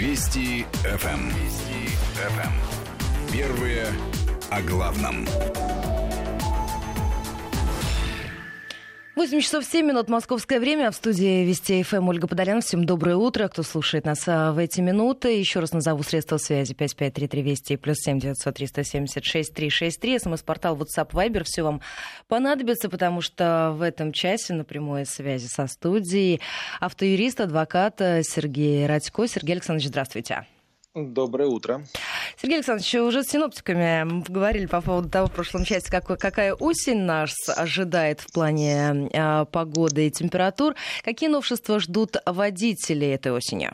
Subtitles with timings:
[0.00, 1.28] Вести ФМ.
[1.28, 3.30] Вести ФМ.
[3.30, 3.86] Первые
[4.48, 5.26] о главном.
[9.20, 10.90] 8 часов 7 минут московское время.
[10.90, 12.62] В студии Вести ФМ Ольга Подолян.
[12.62, 15.38] Всем доброе утро, кто слушает нас а, в эти минуты.
[15.38, 20.18] Еще раз назову средства связи 5533 Вести плюс 7 900 376 363.
[20.20, 21.42] СМС-портал WhatsApp Viber.
[21.44, 21.82] Все вам
[22.28, 26.40] понадобится, потому что в этом часе на прямой связи со студией
[26.80, 29.28] автоюрист, адвокат Сергей Радько.
[29.28, 30.46] Сергей Александрович, здравствуйте.
[30.94, 31.84] Доброе утро.
[32.36, 37.02] Сергей Александрович, уже с синоптиками говорили по поводу того в прошлом части, какой, какая осень
[37.02, 40.74] нас ожидает в плане э, погоды и температур.
[41.04, 43.72] Какие новшества ждут водители этой осенью?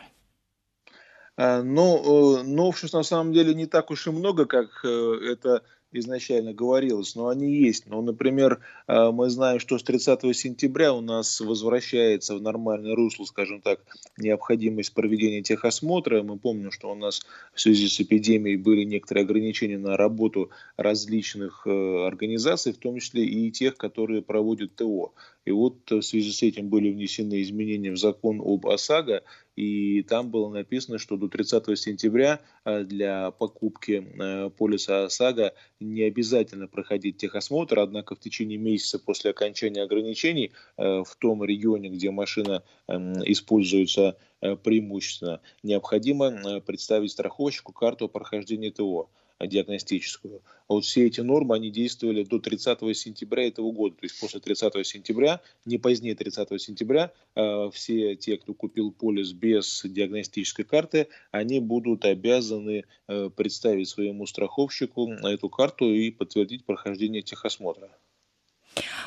[1.38, 4.88] Ну, новшеств на самом деле не так уж и много, как э,
[5.32, 5.62] это
[5.98, 7.86] изначально говорилось, но они есть.
[7.86, 13.24] Ну, например, э, мы знаем, что с 30 сентября у нас возвращается в нормальное русло,
[13.24, 13.80] скажем так,
[14.16, 16.22] необходимость проведения техосмотра.
[16.22, 17.22] Мы помним, что у нас
[17.54, 23.24] в связи с эпидемией были некоторые ограничения на работу различных э, организаций, в том числе
[23.24, 25.12] и тех, которые проводят ТО.
[25.44, 29.22] И вот в связи с этим были внесены изменения в закон об ОСАГО,
[29.56, 36.02] и там было написано, что до 30 сентября э, для покупки э, полиса ОСАГО не
[36.02, 42.10] обязательно проходить техосмотр, однако в течение месяца после окончания ограничений э, в том регионе, где
[42.10, 44.16] машина эм, используется
[44.62, 49.08] преимущественно, необходимо представить страховщику карту прохождения ТО
[49.40, 50.42] диагностическую.
[50.68, 53.96] А вот все эти нормы, они действовали до 30 сентября этого года.
[53.96, 59.32] То есть после 30 сентября, не позднее 30 сентября, э, все те, кто купил полис
[59.32, 67.22] без диагностической карты, они будут обязаны э, представить своему страховщику эту карту и подтвердить прохождение
[67.22, 67.90] техосмотра.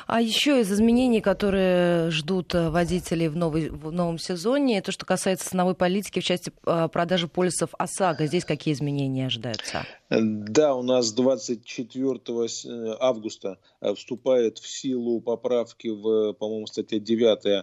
[0.06, 5.06] А еще из изменений, которые ждут э, водителей в, новый, в новом сезоне, то, что
[5.06, 9.84] касается ценовой политики в части э, продажи полисов ОСАГО, здесь какие изменения ожидаются?
[10.10, 13.58] Да, у нас 24 э, августа
[13.94, 17.62] вступает в силу поправки в, по-моему, статья 9 Э,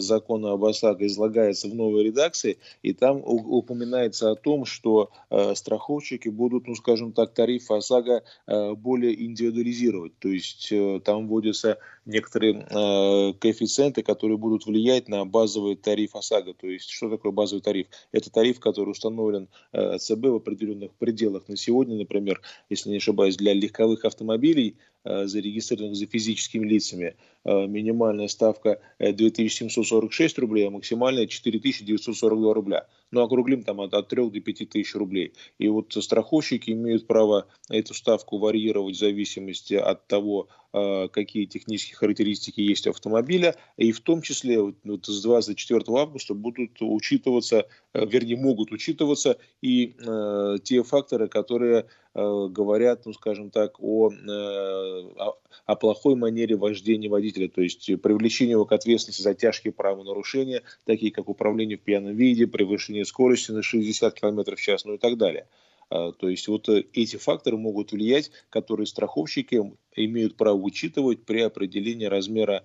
[0.00, 6.28] закона об ОСАГО излагается в новой редакции, и там упоминается о том, что э, страховщики
[6.28, 10.18] будут, ну скажем так, тариф ОСАГО э, более индивидуализировать.
[10.18, 10.72] То есть
[11.04, 16.54] там вводятся некоторые коэффициенты, которые будут влиять на базовый тариф ОСАГО.
[16.54, 17.86] То есть что такое базовый тариф?
[18.12, 21.48] Это тариф, который установлен ЦБ в определенных пределах.
[21.48, 27.16] На сегодня, например, если не ошибаюсь, для легковых автомобилей Э, зарегистрированных за физическими лицами.
[27.44, 32.86] Э, минимальная ставка 2746 рублей, а максимальная 4942 рубля.
[33.10, 35.32] Ну, округлим там от, от 3 до 5 тысяч рублей.
[35.58, 41.96] И вот страховщики имеют право эту ставку варьировать в зависимости от того, э, какие технические
[41.96, 48.36] характеристики есть у автомобиля, и в том числе вот, с 24 августа будут учитываться, вернее,
[48.36, 55.36] могут учитываться и э, те факторы, которые Э, говорят, ну, скажем так, о, э, о,
[55.66, 61.12] о плохой манере вождения водителя, то есть привлечение его к ответственности за тяжкие правонарушения, такие
[61.12, 65.16] как управление в пьяном виде, превышение скорости на 60 км в час, ну и так
[65.16, 65.46] далее.
[65.90, 71.40] А, то есть вот э, эти факторы могут влиять, которые страховщики имеют право учитывать при
[71.40, 72.64] определении размера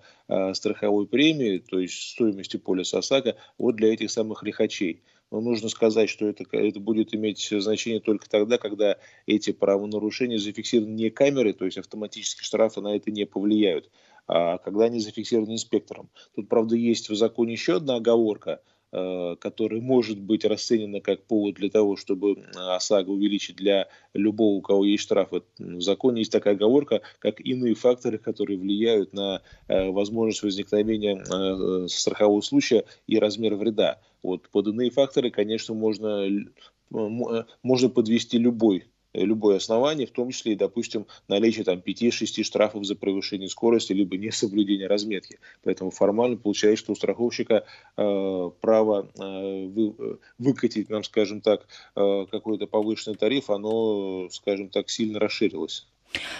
[0.52, 5.02] страховой премии, то есть стоимости полиса ОСАГО, вот для этих самых лихачей.
[5.30, 10.92] Но нужно сказать, что это, это будет иметь значение только тогда, когда эти правонарушения зафиксированы
[10.92, 13.90] не камерой, то есть автоматические штрафы на это не повлияют,
[14.26, 16.10] а когда они зафиксированы инспектором.
[16.34, 18.60] Тут, правда, есть в законе еще одна оговорка,
[18.92, 24.60] э, которая может быть расценена как повод для того, чтобы ОСАГО увеличить для любого, у
[24.60, 25.30] кого есть штраф.
[25.58, 31.88] В законе есть такая оговорка, как иные факторы, которые влияют на э, возможность возникновения э,
[31.88, 34.00] страхового случая и размер вреда.
[34.22, 36.28] Вот под иные факторы, конечно, можно,
[36.90, 42.94] можно подвести любой любое основание, в том числе и, допустим, наличие там 5-6 штрафов за
[42.94, 45.38] превышение скорости, либо несоблюдение разметки.
[45.62, 47.64] Поэтому формально получается, что у страховщика
[47.96, 51.66] э, право э, вы, выкатить нам, скажем так,
[51.96, 55.86] э, какой-то повышенный тариф, оно, скажем так, сильно расширилось.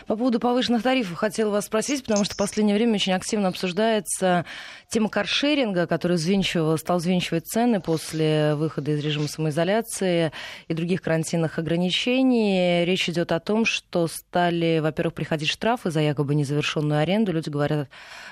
[0.07, 4.45] По поводу повышенных тарифов хотела вас спросить, потому что в последнее время очень активно обсуждается
[4.89, 10.33] тема каршеринга, который взвинчивал, стал взвинчивать цены после выхода из режима самоизоляции
[10.67, 12.85] и других карантинных ограничений.
[12.85, 17.33] Речь идет о том, что стали, во-первых, приходить штрафы за якобы незавершенную аренду.
[17.33, 17.89] Люди говорят,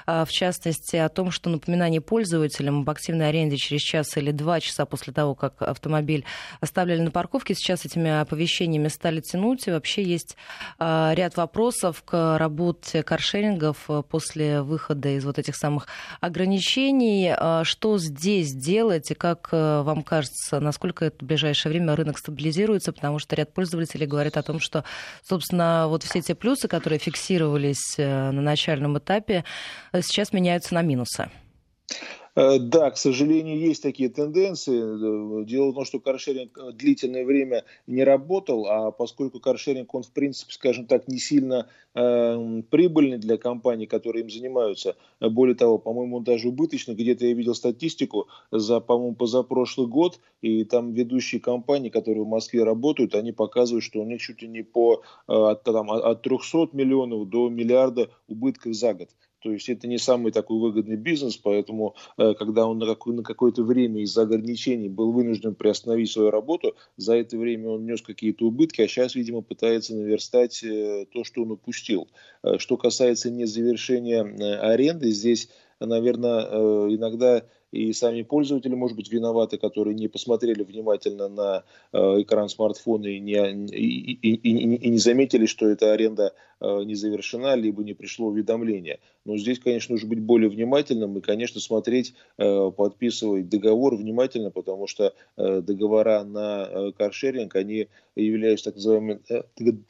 [0.07, 4.59] а, в частности, о том, что напоминание пользователям об активной аренде через час или два
[4.59, 6.25] часа после того, как автомобиль
[6.61, 9.69] оставляли на парковке, сейчас этими оповещениями стали тянуть.
[9.69, 10.37] И вообще есть
[10.79, 15.87] а, ряд ряд вопросов к работе каршерингов после выхода из вот этих самых
[16.23, 17.35] ограничений.
[17.65, 23.19] Что здесь делать и как вам кажется, насколько это в ближайшее время рынок стабилизируется, потому
[23.19, 24.85] что ряд пользователей говорит о том, что,
[25.23, 29.45] собственно, вот все те плюсы, которые фиксировались на начальном этапе,
[29.93, 31.29] сейчас меняются на минусы.
[32.39, 35.43] Э, да, к сожалению, есть такие тенденции.
[35.43, 40.05] Э, дело в том, что каршеринг э, длительное время не работал, а поскольку каршеринг, он,
[40.05, 44.95] в принципе, скажем так, не сильно э, прибыльный для компаний, которые им занимаются.
[45.19, 46.95] Более того, по-моему, он даже убыточный.
[46.95, 52.63] Где-то я видел статистику за, по-моему, позапрошлый год, и там ведущие компании, которые в Москве
[52.63, 57.29] работают, они показывают, что у них чуть ли не по от, там, от 300 миллионов
[57.29, 59.09] до миллиарда убытков за год.
[59.41, 63.23] То есть это не самый такой выгодный бизнес, поэтому э, когда он на, какое- на
[63.23, 68.47] какое-то время из-за ограничений был вынужден приостановить свою работу, за это время он нес какие-то
[68.47, 72.09] убытки, а сейчас, видимо, пытается наверстать э, то, что он упустил.
[72.43, 74.23] Э, что касается незавершения
[74.61, 75.49] аренды, здесь,
[75.79, 76.43] наверное,
[76.95, 83.21] иногда и сами пользователи, может быть, виноваты, которые не посмотрели внимательно на экран смартфона и
[83.21, 88.29] не, и, и, и, и не заметили, что эта аренда не завершена, либо не пришло
[88.29, 88.99] уведомление.
[89.25, 94.87] Но здесь, конечно, нужно быть более внимательным и, конечно, смотреть, э, подписывать договор внимательно, потому
[94.87, 99.21] что договора на каршеринг, они являются так называемыми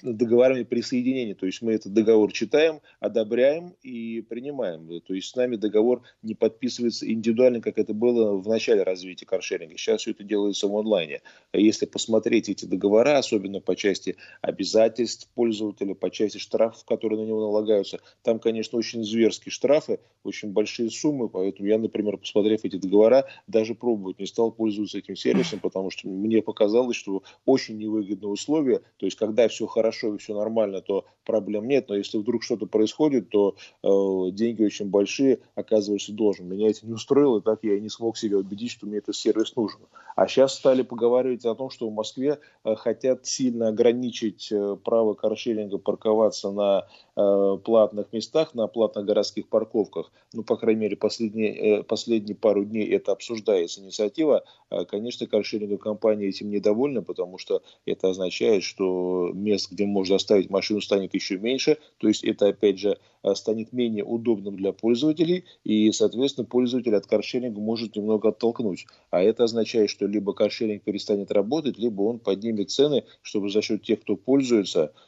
[0.03, 1.35] договорами присоединения.
[1.35, 5.01] То есть мы этот договор читаем, одобряем и принимаем.
[5.01, 9.77] То есть с нами договор не подписывается индивидуально, как это было в начале развития каршеринга.
[9.79, 11.23] Сейчас все это делается в онлайне.
[11.53, 17.41] Если посмотреть эти договора, особенно по части обязательств пользователя, по части штрафов, которые на него
[17.41, 23.27] налагаются, там, конечно, очень зверские штрафы, очень большие суммы, поэтому я, например, посмотрев эти договора,
[23.47, 28.81] даже пробовать не стал пользоваться этим сервисом, потому что мне показалось, что очень невыгодные условия,
[28.97, 32.67] то есть когда все хорошо и все нормально, то проблем нет, но если вдруг что-то
[32.67, 36.49] происходит, то э, деньги очень большие, оказываешься должен.
[36.49, 39.55] Меня это не устроило, так я и не смог себя убедить, что мне этот сервис
[39.57, 39.81] нужен.
[40.17, 45.15] А сейчас стали поговаривать о том, что в Москве э, хотят сильно ограничить э, право
[45.15, 46.87] каршеринга парковаться на
[47.17, 50.11] э, платных местах, на платных городских парковках.
[50.33, 54.45] Ну, по крайней мере, последние, последние пару дней это обсуждается инициатива.
[54.89, 60.81] Конечно, каршеринговые компании этим недовольны, потому что это означает, что мест, где можно оставить машину,
[60.81, 61.79] станет еще меньше.
[61.99, 62.99] То есть это, опять же,
[63.35, 68.87] станет менее удобным для пользователей, и, соответственно, пользователь от каршеринга может немного оттолкнуть.
[69.11, 73.83] А это означает, что либо каршеринг перестанет работать, либо он поднимет цены, чтобы за счет
[73.83, 75.08] тех, кто пользуется, э,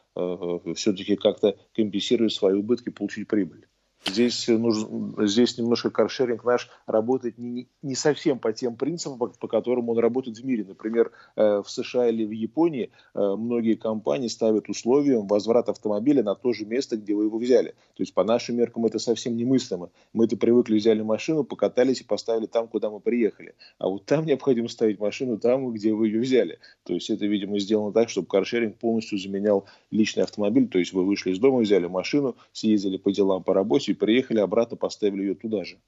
[0.74, 3.69] все-таки как-то компенсировать свои убытки, получить прибыль.
[4.06, 9.46] Здесь, нужно, здесь немножко каршеринг наш работает не, не совсем по тем принципам, по, по
[9.46, 10.64] которым он работает в мире.
[10.66, 16.34] Например, э, в США или в Японии э, многие компании ставят условием возврат автомобиля на
[16.34, 17.74] то же место, где вы его взяли.
[17.94, 19.90] То есть по нашим меркам это совсем немыслимо.
[20.14, 23.54] Мы-то привыкли, взяли машину, покатались и поставили там, куда мы приехали.
[23.78, 26.58] А вот там необходимо ставить машину там, где вы ее взяли.
[26.84, 30.68] То есть это, видимо, сделано так, чтобы каршеринг полностью заменял личный автомобиль.
[30.68, 34.40] То есть вы вышли из дома, взяли машину, съездили по делам по работе, и приехали
[34.40, 35.78] обратно, поставили ее туда же.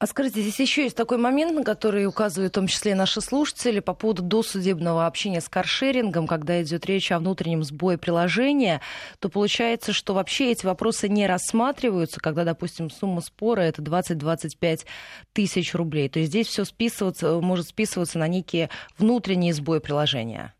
[0.00, 3.80] А скажите, здесь еще есть такой момент, на который указывают в том числе наши слушатели
[3.80, 8.80] по поводу досудебного общения с каршерингом, когда идет речь о внутреннем сбое приложения,
[9.18, 14.86] то получается, что вообще эти вопросы не рассматриваются, когда, допустим, сумма спора это 20-25
[15.34, 16.08] тысяч рублей.
[16.08, 20.54] То есть здесь все списываться, может списываться на некие внутренние сбои приложения.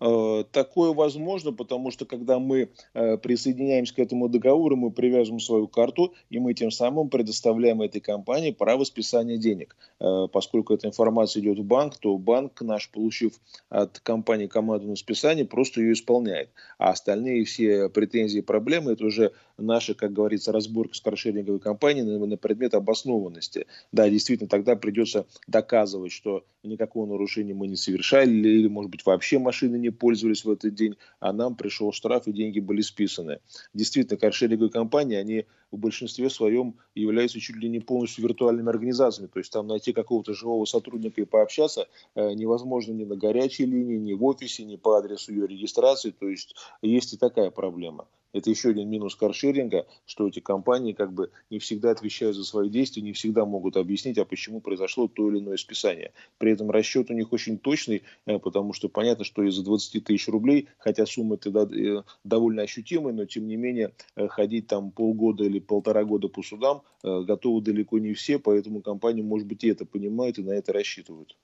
[0.00, 5.68] Э, такое возможно, потому что когда мы э, присоединяемся к этому договору, мы привязываем свою
[5.68, 9.76] карту, и мы тем самым предоставляем этой компании право списания денег.
[10.00, 13.34] Э, поскольку эта информация идет в банк, то банк наш, получив
[13.70, 16.50] от компании команду на списание, просто ее исполняет.
[16.78, 22.04] А остальные все претензии и проблемы, это уже наша, как говорится, разборка с каршеринговой компанией
[22.04, 23.66] на, на предмет обоснованности.
[23.92, 29.38] Да, действительно, тогда придется доказывать, что никакого нарушения мы не совершали, или, может быть, вообще
[29.38, 33.40] машины не пользовались в этот день, а нам пришел штраф и деньги были списаны.
[33.74, 39.28] Действительно, каршеринговые компании, они в большинстве своем являются чуть ли не полностью виртуальными организациями.
[39.28, 43.96] То есть там найти какого-то живого сотрудника и пообщаться э, невозможно ни на горячей линии,
[43.96, 46.10] ни в офисе, ни по адресу ее регистрации.
[46.10, 48.06] То есть есть и такая проблема.
[48.32, 52.68] Это еще один минус каршеринга, что эти компании как бы не всегда отвечают за свои
[52.68, 56.12] действия, не всегда могут объяснить, а почему произошло то или иное списание.
[56.38, 60.28] При этом расчет у них очень точный, э, потому что понятно, что из-за 20 тысяч
[60.28, 65.44] рублей, хотя сумма тогда э, довольно ощутимая, но тем не менее э, ходить там полгода
[65.44, 69.86] или полтора года по судам готовы далеко не все, поэтому компании, может быть, и это
[69.86, 71.36] понимают и на это рассчитывают.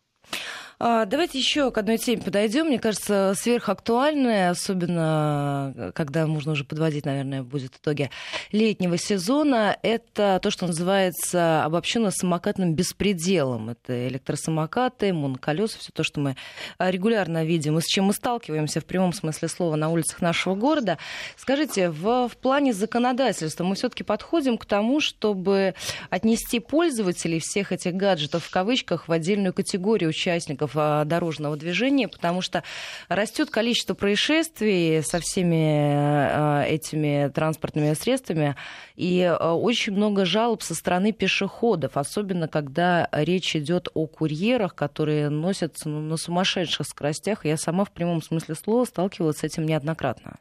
[0.85, 2.67] А, давайте еще к одной теме подойдем.
[2.67, 8.11] Мне кажется, сверхактуальная, особенно э, когда можно уже подводить, наверное, будет итоги
[8.51, 9.79] летнего сезона.
[9.83, 13.71] Это то, что называется обобщенно самокатным беспределом.
[13.71, 16.35] Это электросамокаты, моноколеса, все то, что мы
[16.81, 20.57] э, регулярно видим и с чем мы сталкиваемся в прямом смысле слова на улицах нашего
[20.57, 20.99] города.
[21.37, 25.77] Скажите, в, в плане законодательства мы все-таки подходим к тому, чтобы
[26.11, 32.09] отнести пользователей всех этих гаджетов в кавычках в отдельную категорию участников участников а, дорожного движения,
[32.09, 32.62] потому что
[33.09, 38.57] растет количество происшествий со всеми а, этими транспортными средствами,
[38.97, 45.29] и а, очень много жалоб со стороны пешеходов, особенно когда речь идет о курьерах, которые
[45.29, 47.45] носятся ну, на сумасшедших скоростях.
[47.45, 50.38] Я сама в прямом смысле слова сталкивалась с этим неоднократно.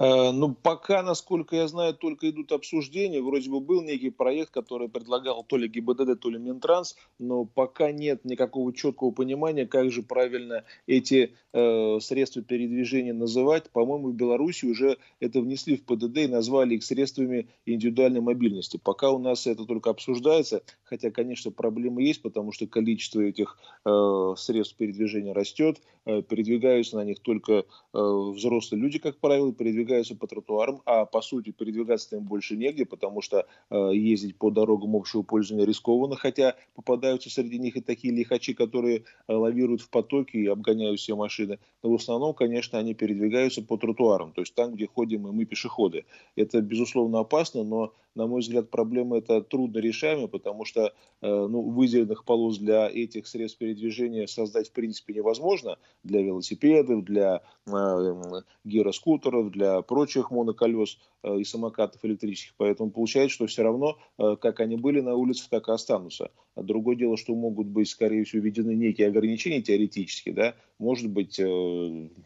[0.00, 3.20] Э, ну, пока, насколько я знаю, только идут обсуждения.
[3.20, 7.92] Вроде бы был некий проект, который предлагал то ли ГИБДД, то ли Минтранс, но пока
[7.92, 13.68] нет никакого четкого понимания, как же правильно эти э, средства передвижения называть.
[13.70, 18.80] По-моему, в Беларуси уже это внесли в ПДД и назвали их средствами индивидуальной мобильности.
[18.82, 24.34] Пока у нас это только обсуждается, хотя, конечно, проблемы есть, потому что количество этих э,
[24.38, 30.80] средств передвижения растет, передвигаются на них только э, взрослые люди, как правило, передвигаются по тротуарам,
[30.86, 35.66] а по сути передвигаться им больше негде, потому что э, ездить по дорогам общего пользования
[35.66, 41.00] рискованно, хотя попадаются среди них и такие лихачи, которые э, лавируют в потоке и обгоняют
[41.00, 41.58] все машины.
[41.82, 45.44] Но в основном, конечно, они передвигаются по тротуарам, то есть там, где ходим и мы
[45.44, 46.04] пешеходы.
[46.36, 50.92] Это, безусловно, опасно, но на мой взгляд, проблема это трудно решаемая, потому что э,
[51.22, 55.78] ну, выделенных полос для этих средств передвижения создать в принципе невозможно.
[56.02, 62.54] Для велосипедов, для э, гироскутеров, для прочих моноколес э, и самокатов электрических.
[62.56, 66.30] Поэтому получается, что все равно, э, как они были на улицах, так и останутся.
[66.54, 71.40] А другое дело, что могут быть, скорее всего, введены некие ограничения теоретически, да, может быть,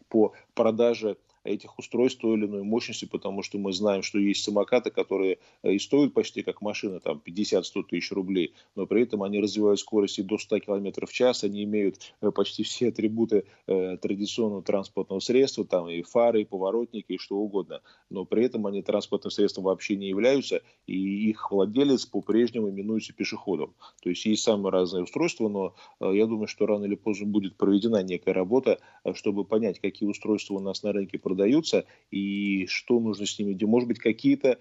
[0.09, 4.89] по продаже этих устройств той или иной мощности, потому что мы знаем, что есть самокаты,
[4.89, 9.39] которые э, и стоят почти как машина, там 50-100 тысяч рублей, но при этом они
[9.39, 13.97] развивают скорость и до 100 км в час, они имеют э, почти все атрибуты э,
[13.97, 18.81] традиционного транспортного средства, там и фары, и поворотники, и что угодно, но при этом они
[18.81, 23.73] транспортным средством вообще не являются, и их владелец по-прежнему именуется пешеходом.
[24.01, 28.03] То есть есть самые разные устройства, но я думаю, что рано или поздно будет проведена
[28.03, 28.79] некая работа,
[29.13, 33.53] чтобы понять, какие устройства у нас на рынке продаются, продаются и что нужно с ними
[33.53, 33.71] делать.
[33.71, 34.57] Может быть, какие-то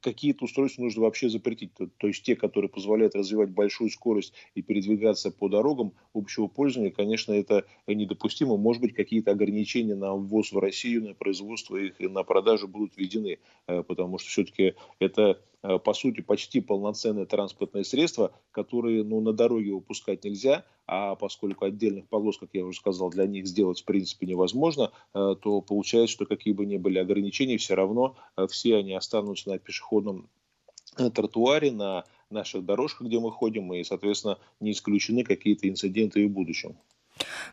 [0.00, 1.72] какие-то устройства нужно вообще запретить.
[1.74, 6.90] То, то есть те, которые позволяют развивать большую скорость и передвигаться по дорогам общего пользования,
[6.90, 8.56] конечно, это недопустимо.
[8.56, 12.96] Может быть, какие-то ограничения на ввоз в Россию, на производство их и на продажу будут
[12.96, 19.20] введены, э, потому что все-таки это Э, по сути, почти полноценное транспортное средство, которые ну,
[19.20, 23.80] на дороге выпускать нельзя, а поскольку отдельных полос, как я уже сказал, для них сделать
[23.80, 28.46] в принципе невозможно, э, то получается, что какие бы ни были ограничения, все равно э,
[28.76, 30.28] они останутся на пешеходном
[31.14, 36.30] тротуаре, на наших дорожках, где мы ходим, и, соответственно, не исключены какие-то инциденты и в
[36.30, 36.76] будущем.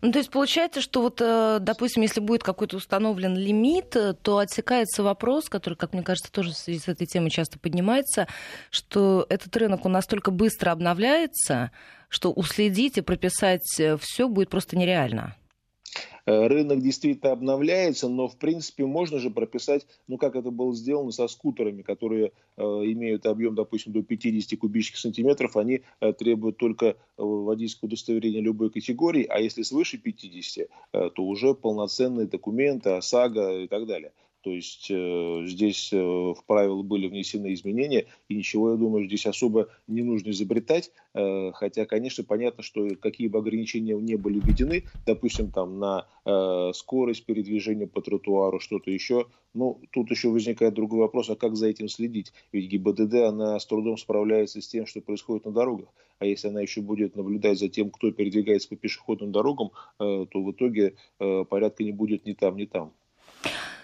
[0.02, 4.38] Ну, то есть получается, что вот, э, допустим, если будет какой-то установлен лимит, э, то
[4.38, 8.28] отсекается вопрос, который, как мне кажется, тоже в связи с этой темой часто поднимается,
[8.72, 11.72] что этот рынок он настолько быстро обновляется,
[12.08, 15.36] что уследить и прописать э, все будет просто нереально.
[16.26, 21.12] Э, рынок действительно обновляется, но в принципе можно же прописать, ну как это было сделано
[21.12, 26.96] со скутерами, которые э, имеют объем, допустим, до 50 кубических сантиметров, они э, требуют только
[27.18, 33.68] водительского удостоверения любой категории, а если свыше 50, э, то уже полноценные документы, ОСАГО и
[33.68, 34.12] так далее.
[34.42, 39.26] То есть э, здесь э, в правила были внесены изменения, и ничего, я думаю, здесь
[39.26, 40.92] особо не нужно изобретать.
[41.14, 46.72] Э, хотя, конечно, понятно, что какие бы ограничения не были введены, допустим, там на э,
[46.74, 51.68] скорость передвижения по тротуару, что-то еще, ну, тут еще возникает другой вопрос, а как за
[51.68, 52.32] этим следить?
[52.54, 55.90] Ведь ГИБДД, она с трудом справляется с тем, что происходит на дорогах.
[56.20, 60.44] А если она еще будет наблюдать за тем, кто передвигается по пешеходным дорогам, э, то
[60.44, 62.94] в итоге э, порядка не будет ни там, ни там.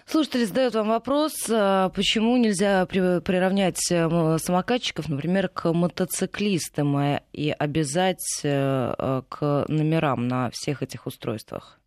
[0.08, 8.40] Слушатели задают вам вопрос, а, почему нельзя приравнять э, самокатчиков, например, к мотоциклистам и обязать
[8.44, 11.80] э, к номерам на всех этих устройствах?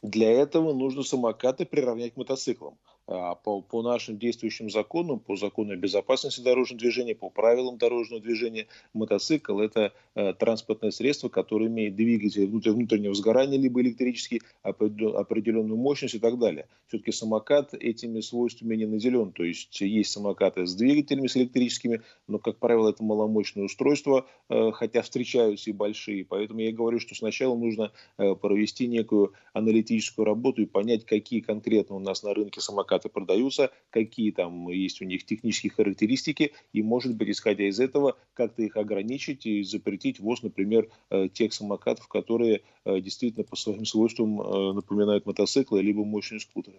[0.00, 2.78] Для этого нужно самокаты приравнять к мотоциклам.
[3.08, 8.20] А по, по нашим действующим законам, по закону о безопасности дорожного движения, по правилам дорожного
[8.20, 16.16] движения, мотоцикл– это э, транспортное средство, которое имеет двигатель внутреннего сгорания, либо электрический, определенную мощность
[16.16, 16.66] и так далее.
[16.88, 19.30] Все-таки самокат этими свойствами не наделен.
[19.30, 24.72] То есть есть самокаты с двигателями, с электрическими, но, как правило, это маломощное устройство, э,
[24.72, 26.24] хотя встречаются и большие.
[26.24, 31.94] Поэтому я говорю, что сначала нужно э, провести некую аналитическую работу и понять, какие конкретно
[31.94, 36.82] у нас на рынке самокаты самокаты продаются, какие там есть у них технические характеристики, и,
[36.82, 42.08] может быть, исходя из этого, как-то их ограничить и запретить ввоз, например, э, тех самокатов,
[42.08, 46.76] которые э, действительно по своим свойствам э, напоминают мотоциклы, либо мощные скутеры.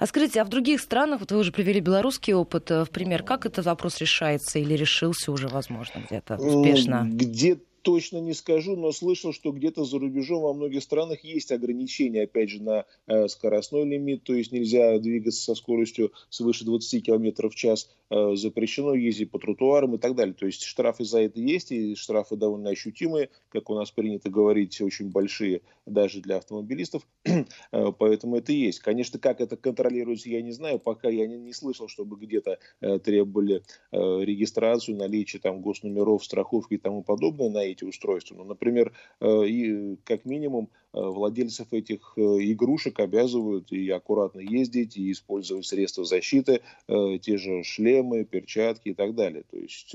[0.00, 3.46] А скажите, а в других странах, вот вы уже привели белорусский опыт в пример, как
[3.46, 7.06] этот вопрос решается или решился уже, возможно, где-то успешно?
[7.10, 12.24] Где-то точно не скажу, но слышал, что где-то за рубежом во многих странах есть ограничения,
[12.24, 17.48] опять же, на э, скоростной лимит, то есть нельзя двигаться со скоростью свыше 20 км
[17.48, 20.34] в час, э, запрещено ездить по тротуарам и так далее.
[20.34, 24.78] То есть штрафы за это есть, и штрафы довольно ощутимые, как у нас принято говорить,
[24.82, 28.80] очень большие даже для автомобилистов, э, поэтому это есть.
[28.80, 32.58] Конечно, как это контролируется, я не знаю, пока я не, не слышал, чтобы где-то
[33.02, 38.34] требовали регистрацию, наличие там госномеров, страховки и тому подобное на эти устройства.
[38.36, 44.96] Ну, например, э, и как минимум э, владельцев этих э, игрушек обязывают и аккуратно ездить,
[44.96, 49.44] и использовать средства защиты, те же шлемы, перчатки и так далее.
[49.50, 49.94] То есть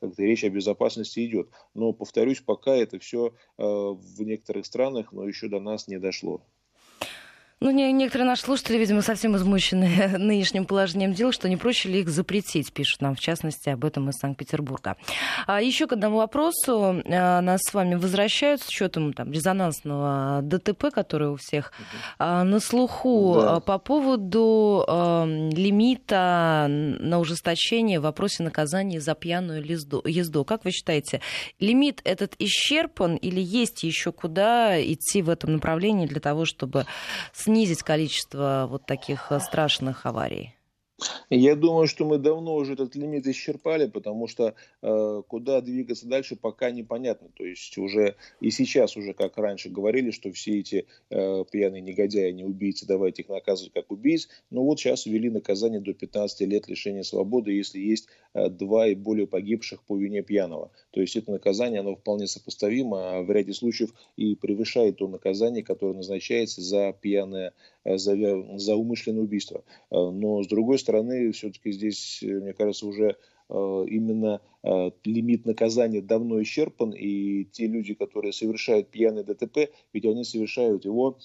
[0.00, 1.48] как-то речь о безопасности идет.
[1.74, 6.42] Но, повторюсь, пока это все в некоторых странах, но еще до нас не дошло.
[7.60, 9.88] Ну, не, некоторые наши слушатели, видимо, совсем измучены
[10.18, 14.08] нынешним положением дел, что не проще ли их запретить, пишут нам, в частности, об этом
[14.10, 14.96] из Санкт-Петербурга.
[15.46, 17.02] А еще к одному вопросу.
[17.04, 21.72] А, нас с вами возвращают с учетом там, резонансного ДТП, который у всех
[22.18, 23.34] а, на слуху.
[23.40, 23.56] Да.
[23.56, 30.44] А, по поводу э, лимита на ужесточение в вопросе наказания за пьяную езду.
[30.44, 31.20] Как вы считаете,
[31.58, 36.86] лимит этот исчерпан или есть еще куда идти в этом направлении для того, чтобы
[37.48, 40.57] снизить количество вот таких э, страшных аварий?
[41.30, 46.36] Я думаю, что мы давно уже этот лимит исчерпали, потому что э, куда двигаться дальше
[46.36, 47.28] пока непонятно.
[47.34, 52.32] То есть уже и сейчас уже, как раньше говорили, что все эти э, пьяные негодяи,
[52.32, 54.28] не убийцы, давайте их наказывать как убийц.
[54.50, 58.94] Но вот сейчас ввели наказание до 15 лет лишения свободы, если есть э, два и
[58.94, 60.72] более погибших по вине пьяного.
[60.90, 65.62] То есть это наказание, оно вполне сопоставимо, а в ряде случаев и превышает то наказание,
[65.62, 67.52] которое назначается за пьяное,
[67.96, 68.14] за,
[68.58, 69.64] за умышленное убийство.
[69.90, 73.16] Э, но с другой стороны, все-таки здесь, э, мне кажется, уже
[73.48, 80.04] э, именно э, лимит наказания давно исчерпан, и те люди, которые совершают пьяный ДТП, ведь
[80.04, 81.18] они совершают его,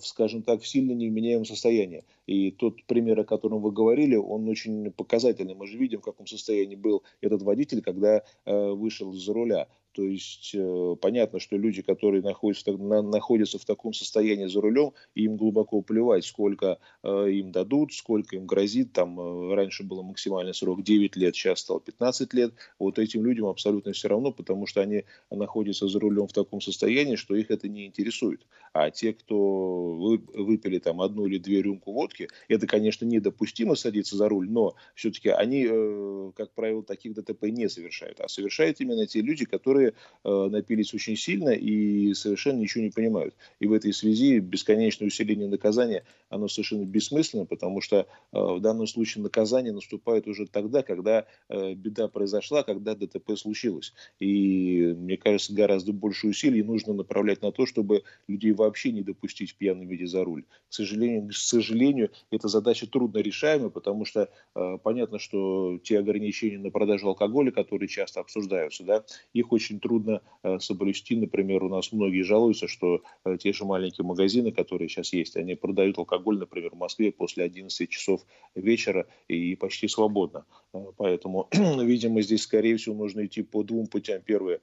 [0.00, 2.04] скажем так, в сильно невменяемом состоянии.
[2.26, 5.54] И тот пример, о котором вы говорили, он очень показательный.
[5.54, 9.68] Мы же видим, в каком состоянии был этот водитель, когда вышел из руля.
[9.94, 14.92] То есть э, понятно, что люди, которые находятся, на, находятся в таком состоянии за рулем,
[15.14, 18.92] им глубоко плевать, сколько э, им дадут, сколько им грозит.
[18.92, 22.54] Там э, раньше был максимальный срок 9 лет, сейчас стал 15 лет.
[22.80, 27.14] Вот этим людям абсолютно все равно, потому что они находятся за рулем в таком состоянии,
[27.14, 28.44] что их это не интересует.
[28.72, 34.16] А те, кто вы, выпили там одну или две рюмку водки, это, конечно, недопустимо садиться
[34.16, 38.18] за руль, но все-таки они, как правило, таких ДТП не совершают.
[38.20, 39.94] А совершают именно те люди, которые которые
[40.24, 43.34] э, напились очень сильно и совершенно ничего не понимают.
[43.60, 48.86] И в этой связи бесконечное усиление наказания, оно совершенно бессмысленно, потому что э, в данном
[48.86, 53.92] случае наказание наступает уже тогда, когда э, беда произошла, когда ДТП случилось.
[54.20, 59.52] И, мне кажется, гораздо больше усилий нужно направлять на то, чтобы людей вообще не допустить
[59.52, 60.44] в пьяном виде за руль.
[60.68, 66.58] К сожалению, к сожалению эта задача трудно решаемая, потому что э, понятно, что те ограничения
[66.58, 71.16] на продажу алкоголя, которые часто обсуждаются, да, их очень очень трудно э, соблюсти.
[71.16, 75.54] Например, у нас многие жалуются, что э, те же маленькие магазины, которые сейчас есть, они
[75.54, 78.20] продают алкоголь, например, в Москве после 11 часов
[78.54, 80.44] вечера и почти свободно.
[80.72, 84.22] Э, поэтому, видимо, здесь, скорее всего, нужно идти по двум путям.
[84.22, 84.60] Первое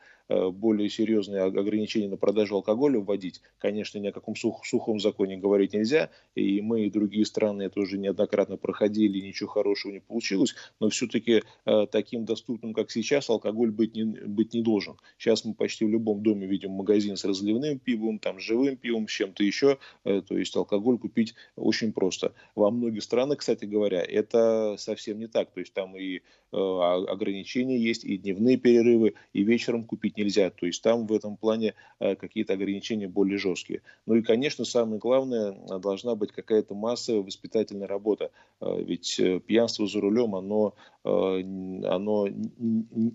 [0.52, 3.42] более серьезные ограничения на продажу алкоголя вводить.
[3.58, 7.80] Конечно, ни о каком сух, сухом законе говорить нельзя, и мы и другие страны это
[7.80, 13.72] уже неоднократно проходили, ничего хорошего не получилось, но все-таки э, таким доступным, как сейчас, алкоголь
[13.72, 14.98] быть не, быть не должен.
[15.18, 19.08] Сейчас мы почти в любом доме видим магазин с разливным пивом, там с живым пивом,
[19.08, 22.34] с чем-то еще, э, то есть алкоголь купить очень просто.
[22.56, 28.04] Во многих странах, кстати говоря, это совсем не так, то есть там и ограничения есть,
[28.04, 30.50] и дневные перерывы, и вечером купить нельзя.
[30.50, 33.82] То есть там в этом плане какие-то ограничения более жесткие.
[34.06, 38.32] Ну и, конечно, самое главное, должна быть какая-то массовая воспитательная работа.
[38.62, 42.28] Ведь пьянство за рулем, оно оно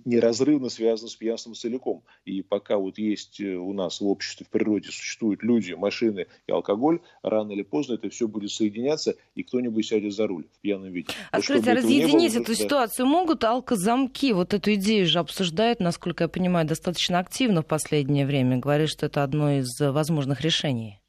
[0.05, 2.03] неразрывно связано с пьянством целиком.
[2.25, 7.01] И пока вот есть у нас в обществе, в природе существуют люди, машины и алкоголь,
[7.23, 11.13] рано или поздно это все будет соединяться, и кто-нибудь сядет за руль в пьяном виде.
[11.31, 12.55] А скажите, разъединить было, эту да.
[12.55, 14.33] ситуацию могут алкозамки?
[14.33, 18.59] Вот эту идею же обсуждают, насколько я понимаю, достаточно активно в последнее время.
[18.59, 21.01] Говорят, что это одно из возможных решений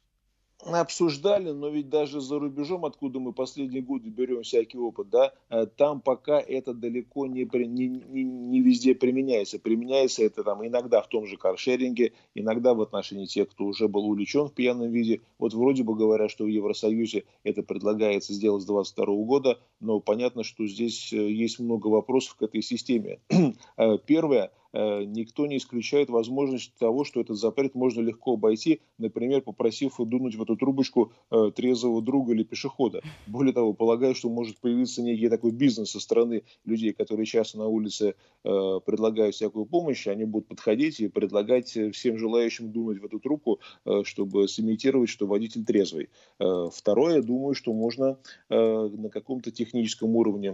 [0.74, 5.66] обсуждали, но ведь даже за рубежом, откуда мы последние годы берем всякий опыт, да, э,
[5.66, 9.58] там пока это далеко не, не, не, не везде применяется.
[9.58, 14.06] Применяется это там иногда в том же каршеринге, иногда в отношении тех, кто уже был
[14.06, 15.20] увлечен в пьяном виде.
[15.38, 20.42] Вот вроде бы говорят, что в Евросоюзе это предлагается сделать с 2022 года, но понятно,
[20.42, 23.20] что здесь э, есть много вопросов к этой системе.
[23.76, 29.40] Э, первое, Э, никто не исключает возможность того, что этот запрет можно легко обойти, например,
[29.42, 33.00] попросив дунуть в эту трубочку э, трезвого друга или пешехода.
[33.26, 37.66] Более того, полагаю, что может появиться некий такой бизнес со стороны людей, которые часто на
[37.66, 43.20] улице э, предлагают всякую помощь, они будут подходить и предлагать всем желающим дунуть в эту
[43.20, 43.60] трубку,
[44.04, 46.10] чтобы сымитировать, что водитель трезвый.
[46.38, 50.52] Второе, думаю, что можно на каком-то техническом уровне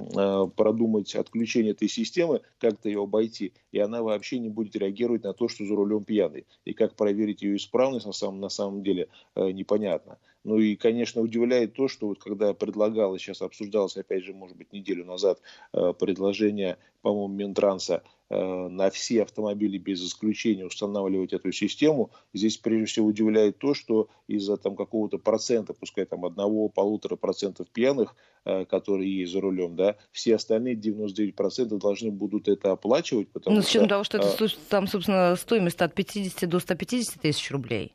[0.57, 5.49] продумать отключение этой системы, как-то ее обойти, и она вообще не будет реагировать на то,
[5.49, 6.47] что за рулем пьяный.
[6.65, 10.19] И как проверить ее исправность на самом, на самом деле э, непонятно.
[10.45, 14.73] Ну и, конечно, удивляет то, что вот когда предлагалось, сейчас обсуждалось, опять же, может быть,
[14.73, 15.41] неделю назад,
[15.73, 18.03] э, предложение, по-моему, Минтранса
[18.35, 22.11] на все автомобили без исключения устанавливать эту систему.
[22.33, 28.15] Здесь, прежде всего, удивляет то, что из-за там какого-то процента, пускай там одного-полутора процентов пьяных,
[28.45, 33.29] э, которые есть за рулем, да, все остальные 99% должны будут это оплачивать.
[33.29, 34.37] Потому ну, с учетом того, что это,
[34.69, 37.95] там, собственно, стоимость от 50 до 150 тысяч рублей.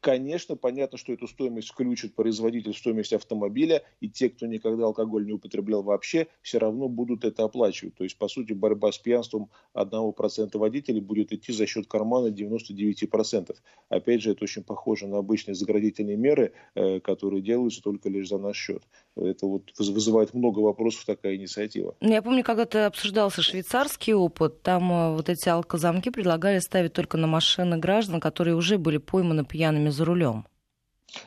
[0.00, 5.26] Конечно, понятно, что эту стоимость включит производитель в стоимость автомобиля, и те, кто никогда алкоголь
[5.26, 7.96] не употреблял вообще, все равно будут это оплачивать.
[7.96, 13.62] То есть, по сути, борьба с пьянством 1% водителей будет идти за счет кармана 99%.
[13.88, 18.38] Опять же, это очень похоже на обычные заградительные меры, э, которые делаются только лишь за
[18.38, 18.84] наш счет.
[19.16, 21.94] Это вот вызывает много вопросов такая инициатива.
[22.00, 27.16] Ну, я помню, когда-то обсуждался швейцарский опыт, там э, вот эти алкозамки предлагали ставить только
[27.16, 30.46] на машины граждан, которые уже были пойманы пьяными за рулем.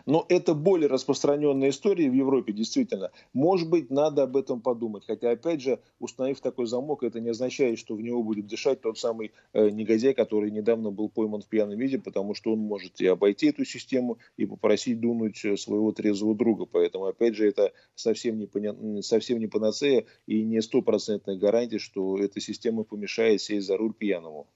[0.05, 3.11] Но это более распространенная история в Европе, действительно.
[3.33, 5.03] Может быть, надо об этом подумать.
[5.05, 8.97] Хотя, опять же, установив такой замок, это не означает, что в него будет дышать тот
[8.97, 13.07] самый э, негодяй, который недавно был пойман в пьяном виде, потому что он может и
[13.07, 16.65] обойти эту систему, и попросить дунуть э, своего трезвого друга.
[16.65, 18.75] Поэтому, опять же, это совсем не, поня...
[19.01, 24.47] совсем не панацея и не стопроцентная гарантия, что эта система помешает сесть за руль пьяному.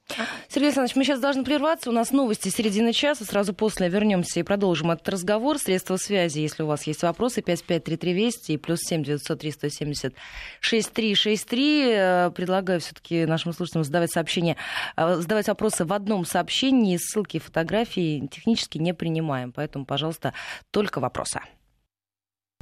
[0.48, 1.90] Сергей Александрович, мы сейчас должны прерваться.
[1.90, 3.26] У нас новости середины часа.
[3.26, 5.58] Сразу после вернемся и продолжим этот разговор разговор.
[5.58, 10.14] Средства связи, если у вас есть вопросы, 553320 и плюс 7 903 170
[10.60, 12.32] 6363.
[12.36, 14.58] Предлагаю все-таки нашим слушателям задавать сообщения,
[14.98, 16.98] э, задавать вопросы в одном сообщении.
[16.98, 19.52] Ссылки и фотографии технически не принимаем.
[19.52, 20.34] Поэтому, пожалуйста,
[20.72, 21.40] только вопросы.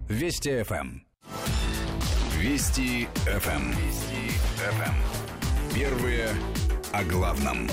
[0.08, 1.00] Вести ФМ.
[2.38, 3.71] Вести ФМ.
[3.71, 5.76] Вести ФМ.
[5.76, 6.30] Первые
[6.93, 7.67] о главном.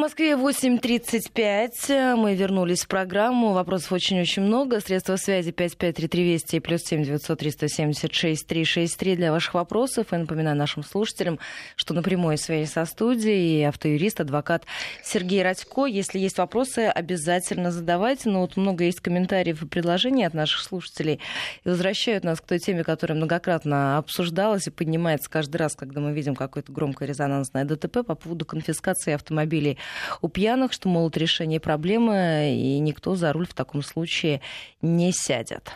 [0.00, 2.16] Москве 8.35.
[2.16, 3.52] Мы вернулись в программу.
[3.52, 4.80] Вопросов очень-очень много.
[4.80, 10.14] Средства связи 553320 и плюс 7 903 176 363 для ваших вопросов.
[10.14, 11.38] И напоминаю нашим слушателям,
[11.76, 14.64] что на прямой связи со студией автоюрист, адвокат
[15.04, 15.84] Сергей Радько.
[15.84, 18.30] Если есть вопросы, обязательно задавайте.
[18.30, 21.20] Но вот много есть комментариев и предложений от наших слушателей.
[21.64, 26.14] И возвращают нас к той теме, которая многократно обсуждалась и поднимается каждый раз, когда мы
[26.14, 29.76] видим какое-то громкое резонансное ДТП по поводу конфискации автомобилей
[30.22, 34.40] у пьяных, что, мол, решение проблемы, и никто за руль в таком случае
[34.82, 35.72] не сядет.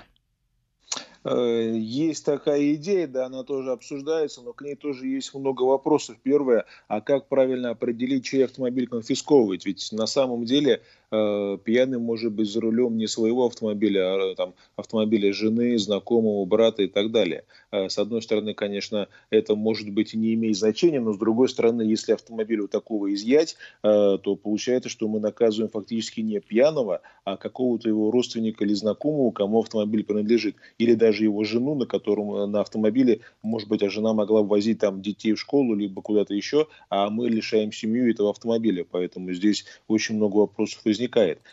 [1.24, 6.16] Э, есть такая идея, да, она тоже обсуждается, но к ней тоже есть много вопросов.
[6.22, 9.64] Первое, а как правильно определить, чей автомобиль конфисковывать?
[9.64, 10.82] Ведь на самом деле
[11.14, 16.82] э, пьяный может быть за рулем не своего автомобиля, а там, автомобиля жены, знакомого, брата
[16.82, 17.44] и так далее.
[17.70, 21.82] Э, с одной стороны, конечно, это может быть не имеет значения, но с другой стороны,
[21.82, 27.36] если автомобиль у такого изъять, э, то получается, что мы наказываем фактически не пьяного, а
[27.36, 30.56] какого-то его родственника или знакомого, кому автомобиль принадлежит.
[30.78, 34.80] Или даже его жену, на котором э, на автомобиле, может быть, а жена могла возить
[34.80, 38.84] там детей в школу, либо куда-то еще, а мы лишаем семью этого автомобиля.
[38.90, 41.03] Поэтому здесь очень много вопросов возникает.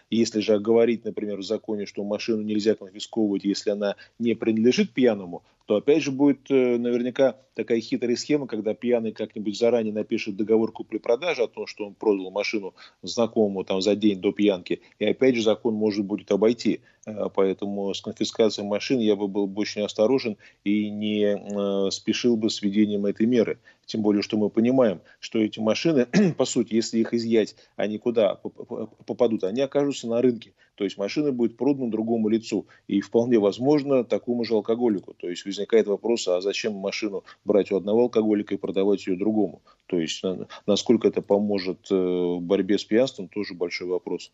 [0.09, 5.43] Если же говорить, например, в законе, что машину нельзя конфисковывать, если она не принадлежит пьяному,
[5.65, 11.43] то опять же будет наверняка такая хитрая схема, когда пьяный как-нибудь заранее напишет договор купли-продажи
[11.43, 15.43] о том, что он продал машину знакомому там за день до пьянки, и опять же
[15.43, 16.81] закон может будет обойти.
[17.05, 22.37] Э, поэтому с конфискацией машин я бы был бы очень осторожен и не э, спешил
[22.37, 23.59] бы с введением этой меры.
[23.91, 26.05] Тем более, что мы понимаем, что эти машины,
[26.37, 29.43] по сути, если их изъять, они куда попадут?
[29.43, 30.53] Они окажутся на рынке.
[30.75, 32.67] То есть машина будет продана другому лицу.
[32.87, 35.13] И вполне возможно такому же алкоголику.
[35.13, 39.61] То есть возникает вопрос, а зачем машину брать у одного алкоголика и продавать ее другому?
[39.87, 40.23] То есть
[40.65, 44.31] насколько это поможет э, в борьбе с пьянством, тоже большой вопрос.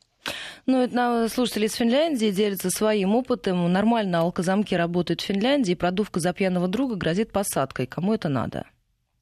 [0.68, 3.74] Ну, это слушатели из Финляндии делятся своим опытом.
[3.74, 7.88] Нормально алкозамки работают в Финляндии, продувка за пьяного друга грозит посадкой.
[7.88, 8.68] Кому это надо?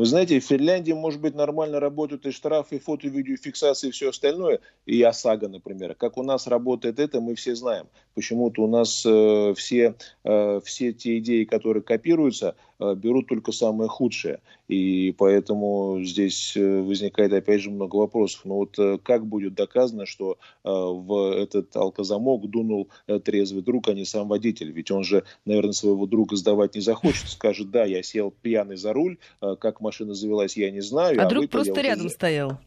[0.00, 3.90] Вы знаете, в Финляндии, может быть, нормально работают и штрафы, и фото, и видеофиксации, и
[3.90, 5.94] все остальное, и ОСАГО, например.
[5.94, 7.86] Как у нас работает это, мы все знаем.
[8.14, 13.90] Почему-то у нас э, все, э, все те идеи, которые копируются, э, берут только самое
[13.90, 14.40] худшее.
[14.68, 18.40] И поэтому здесь э, возникает, опять же, много вопросов.
[18.44, 23.88] Но вот э, как будет доказано, что э, в этот алкозамок дунул э, трезвый друг,
[23.88, 24.70] а не сам водитель?
[24.72, 27.28] Ведь он же, наверное, своего друга сдавать не захочет.
[27.28, 31.20] Скажет, да, я сел пьяный за руль, э, как машина завелась, я не знаю.
[31.20, 32.14] А, а друг просто рядом уже...
[32.14, 32.58] стоял.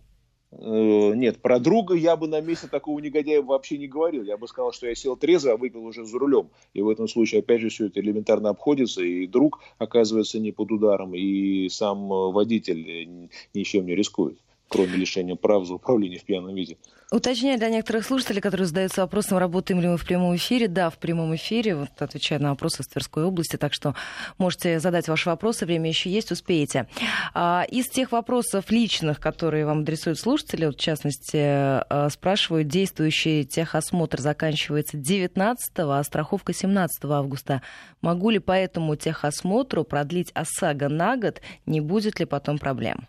[0.52, 4.24] Э, нет, про друга я бы на месте такого негодяя вообще не говорил.
[4.24, 6.50] Я бы сказал, что я сел трезво, а выпил уже за рулем.
[6.74, 10.72] И в этом случае, опять же, все это элементарно обходится, и друг оказывается не под
[10.72, 16.78] ударом, и сам водитель ничем не рискует кроме лишения прав за управление в пьяном виде.
[17.13, 20.67] Уточняю для некоторых слушателей, которые задаются вопросом, работаем ли мы в прямом эфире.
[20.67, 23.93] Да, в прямом эфире, вот отвечаю на вопросы из Тверской области, так что
[24.39, 26.88] можете задать ваши вопросы, время еще есть, успеете.
[27.36, 33.45] А, из тех вопросов личных, которые вам адресуют слушатели, вот, в частности, а, спрашивают, действующий
[33.45, 37.62] техосмотр заканчивается 19 а страховка 17 августа.
[38.02, 41.41] Могу ли по этому техосмотру продлить ОСАГО на год?
[41.67, 43.08] Не будет ли потом проблем?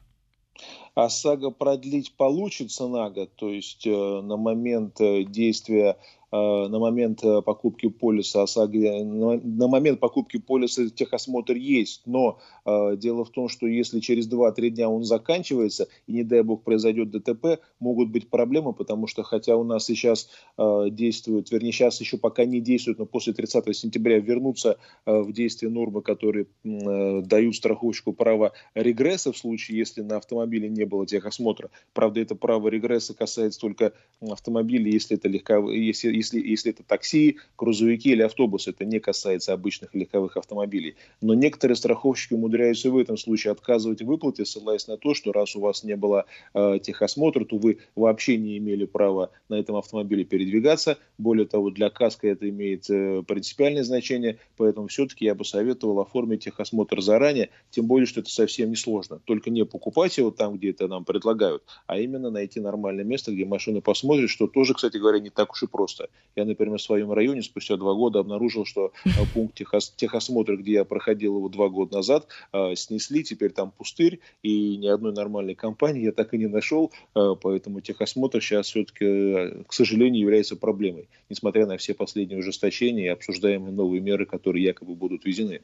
[0.94, 5.96] ОСАГО продлить получится на год, то есть э, на момент э, действия
[6.35, 12.96] Э, на момент э, покупки полиса ОСАГО, на момент покупки полиса техосмотр есть, но э,
[12.96, 17.12] дело в том, что если через 2-3 дня он заканчивается, и не дай бог произойдет
[17.12, 20.28] ДТП, могут быть проблемы, потому что хотя у нас сейчас
[20.59, 26.02] действуют, вернее сейчас еще пока не действуют, но после 30 сентября вернутся в действие нормы,
[26.02, 31.70] которые дают страховщику право регресса в случае, если на автомобиле не было техосмотра.
[31.92, 37.38] Правда, это право регресса касается только автомобилей, если это легковые, если, если, если это такси,
[37.56, 38.70] грузовики или автобусы.
[38.70, 40.96] Это не касается обычных легковых автомобилей.
[41.20, 45.56] Но некоторые страховщики умудряются в этом случае отказывать в выплате, ссылаясь на то, что раз
[45.56, 50.24] у вас не было э, техосмотра, то вы вообще не имели права на этом автомобиле
[50.24, 50.98] передвигаться.
[51.18, 56.44] Более того, для каска это имеет э, принципиальное значение, поэтому все-таки я бы советовал оформить
[56.44, 59.20] техосмотр заранее, тем более, что это совсем не сложно.
[59.24, 63.44] Только не покупать его там, где это нам предлагают, а именно найти нормальное место, где
[63.44, 66.08] машина посмотрит, что тоже, кстати говоря, не так уж и просто.
[66.37, 70.72] Я, например, в своем районе спустя два года обнаружил, что э, пункт техос, техосмотра, где
[70.72, 75.54] я проходил его два года назад, э, снесли, теперь там пустырь, и ни одной нормальной
[75.54, 81.08] компании я так и не нашел, э, поэтому техосмотр сейчас все-таки, к сожалению, является проблемой,
[81.28, 85.60] несмотря на все последние ужесточения и обсуждаемые новые меры, которые якобы будут введены.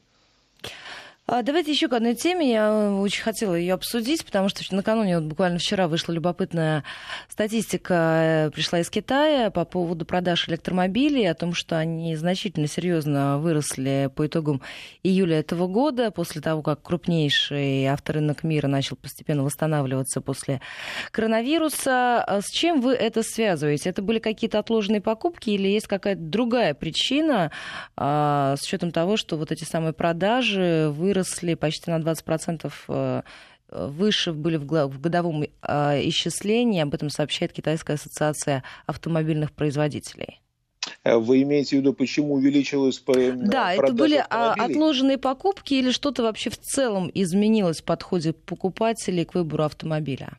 [1.27, 2.51] А, давайте еще к одной теме.
[2.51, 6.83] Я э, очень хотела ее обсудить, потому что накануне, вот буквально вчера, вышла любопытная
[7.29, 13.37] статистика, э, пришла из Китая по поводу продаж электромобилей, о том, что они значительно серьезно
[13.37, 14.61] выросли по итогам
[15.03, 20.59] июля этого года, после того, как крупнейший авторынок мира начал постепенно восстанавливаться после
[21.11, 22.23] коронавируса.
[22.23, 23.91] А с чем вы это связываете?
[23.91, 27.51] Это были какие-то отложенные покупки или есть какая-то другая причина
[27.95, 33.21] а, с учетом того, что вот эти самые продажи выросли выросли почти на 20% э,
[33.69, 36.81] выше были в годовом э, исчислении.
[36.81, 40.41] Об этом сообщает Китайская ассоциация автомобильных производителей.
[41.03, 43.03] Э, вы имеете в виду, почему увеличилось
[43.49, 44.73] Да, это были а, автомобилей?
[44.73, 50.37] отложенные покупки или что-то вообще в целом изменилось в подходе покупателей к выбору автомобиля?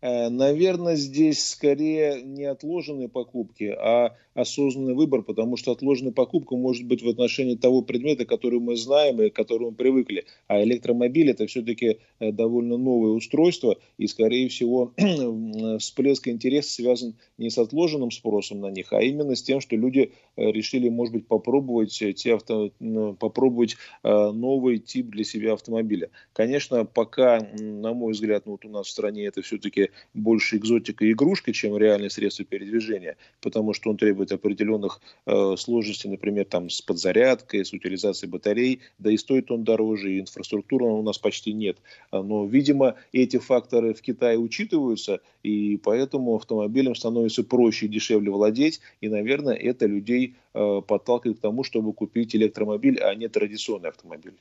[0.00, 7.02] Наверное, здесь скорее не отложенные покупки, а осознанный выбор, потому что отложенная покупка может быть
[7.02, 10.26] в отношении того предмета, который мы знаем и к которому привыкли.
[10.46, 14.92] А электромобиль это все-таки э, довольно новое устройство, и, скорее всего,
[15.78, 20.12] всплеск интереса связан не с отложенным спросом на них, а именно с тем, что люди
[20.36, 22.70] э, решили, может быть, попробовать, те авто...
[23.18, 26.10] попробовать э, новый тип для себя автомобиля.
[26.32, 31.04] Конечно, пока, на мой взгляд, ну, вот у нас в стране это все-таки больше экзотика
[31.04, 36.70] и игрушка, чем реальное средство передвижения, потому что он требует определенных э, сложностей, например, там
[36.70, 41.52] с подзарядкой, с утилизацией батарей, да и стоит он дороже, и инфраструктуры у нас почти
[41.52, 41.78] нет.
[42.12, 48.80] Но, видимо, эти факторы в Китае учитываются, и поэтому автомобилем становится проще и дешевле владеть,
[49.00, 54.34] и, наверное, это людей э, подталкивает к тому, чтобы купить электромобиль, а не традиционный автомобиль.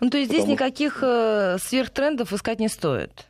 [0.00, 0.46] Ну, то есть Потому...
[0.46, 3.26] здесь никаких э, сверхтрендов искать не стоит?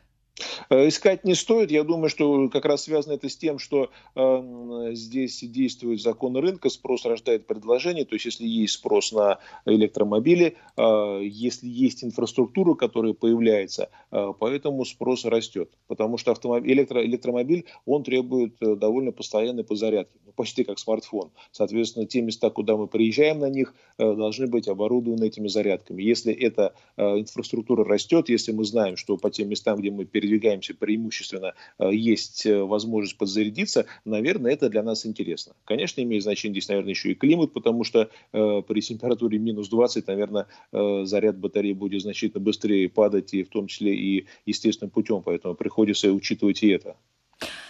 [0.69, 1.71] Э, искать не стоит.
[1.71, 6.69] Я думаю, что как раз связано это с тем, что э, здесь действует закон рынка,
[6.69, 8.05] спрос рождает предложение.
[8.05, 14.85] То есть, если есть спрос на электромобили, э, если есть инфраструктура, которая появляется, э, поэтому
[14.85, 15.71] спрос растет.
[15.87, 21.31] Потому что автомобиль, электро, электромобиль, он требует э, довольно постоянной подзарядки, ну, почти как смартфон.
[21.51, 26.03] Соответственно, те места, куда мы приезжаем на них, э, должны быть оборудованы этими зарядками.
[26.03, 30.26] Если эта э, инфраструктура растет, если мы знаем, что по тем местам, где мы перед
[30.27, 35.53] передвигаемся преимущественно, э, есть э, возможность подзарядиться, наверное, это для нас интересно.
[35.65, 40.07] Конечно, имеет значение здесь, наверное, еще и климат, потому что э, при температуре минус 20,
[40.07, 45.55] наверное, заряд батареи будет значительно быстрее падать, и в том числе и естественным путем, поэтому
[45.55, 46.95] приходится учитывать и это.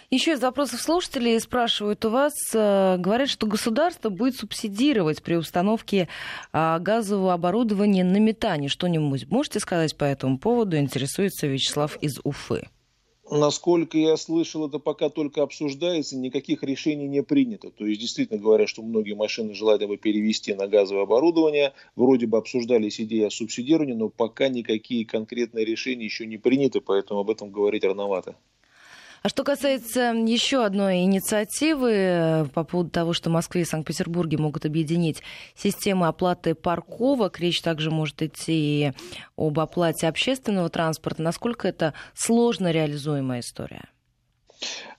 [0.10, 6.08] Еще из вопросов слушателей спрашивают у вас, говорят, что государство будет субсидировать при установке
[6.54, 8.70] а, газового оборудования на метане.
[8.70, 10.78] Что-нибудь можете сказать по этому поводу?
[10.78, 12.70] Интересуется Вячеслав из Уфы.
[13.30, 17.70] Насколько я слышал, это пока только обсуждается, никаких решений не принято.
[17.72, 21.74] То есть действительно говорят, что многие машины желали бы перевести на газовое оборудование.
[21.98, 27.20] Вроде бы обсуждались идеи о субсидировании, но пока никакие конкретные решения еще не приняты, поэтому
[27.20, 28.38] об этом говорить рановато.
[29.28, 34.38] А что касается еще одной инициативы э, по поводу того, что в Москве и Санкт-Петербурге
[34.38, 35.22] могут объединить
[35.54, 38.94] системы оплаты парковок, речь также может идти
[39.36, 41.24] об оплате общественного транспорта.
[41.24, 43.90] Насколько это сложно реализуемая история?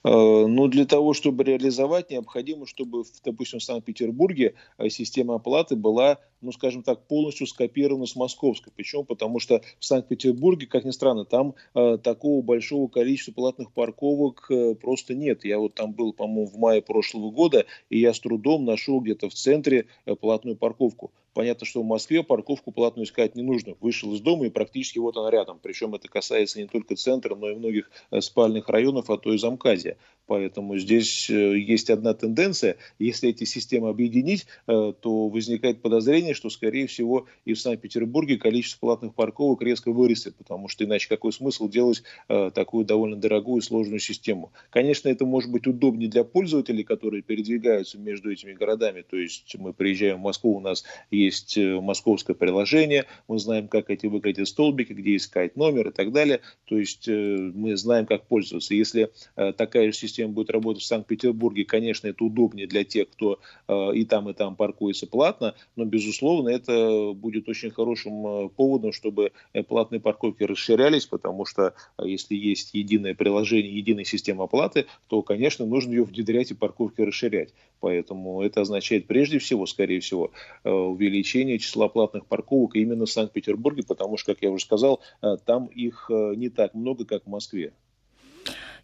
[0.04, 6.18] Э, но для того, чтобы реализовать, необходимо, чтобы, допустим, в Санкт-Петербурге э, система оплаты была,
[6.40, 8.72] ну, скажем так, полностью скопирована с московской.
[8.76, 9.04] Почему?
[9.04, 15.14] Потому что в Санкт-Петербурге, как ни странно, там э, такого большого количества платных парковок просто
[15.14, 15.44] нет.
[15.44, 19.28] Я вот там был, по-моему, в мае прошлого года, и я с трудом нашел где-то
[19.28, 19.86] в центре
[20.20, 21.12] платную парковку.
[21.34, 23.74] Понятно, что в Москве парковку платную искать не нужно.
[23.80, 25.60] Вышел из дома и практически вот она рядом.
[25.62, 29.87] Причем это касается не только центра, но и многих спальных районов, а то и Замкадия
[29.88, 29.98] понятия.
[30.28, 32.76] Поэтому здесь э, есть одна тенденция.
[32.98, 38.78] Если эти системы объединить, э, то возникает подозрение, что, скорее всего, и в Санкт-Петербурге количество
[38.80, 43.64] платных парковок резко вырастет, потому что иначе какой смысл делать э, такую довольно дорогую и
[43.64, 44.52] сложную систему?
[44.68, 49.02] Конечно, это может быть удобнее для пользователей, которые передвигаются между этими городами.
[49.08, 54.04] То есть мы приезжаем в Москву, у нас есть московское приложение, мы знаем, как эти
[54.04, 56.40] выглядят столбики, где искать номер и так далее.
[56.66, 58.74] То есть мы знаем, как пользоваться.
[58.74, 63.38] Если такая же система система будет работать в Санкт-Петербурге, конечно, это удобнее для тех, кто
[63.68, 68.92] э, и там, и там паркуется платно, но, безусловно, это будет очень хорошим э, поводом,
[68.92, 75.22] чтобы э, платные парковки расширялись, потому что если есть единое приложение, единая система оплаты, то,
[75.22, 77.54] конечно, нужно ее внедрять и парковки расширять.
[77.80, 80.32] Поэтому это означает прежде всего, скорее всего,
[80.64, 85.00] увеличение числа платных парковок именно в Санкт-Петербурге, потому что, как я уже сказал,
[85.44, 87.72] там их не так много, как в Москве.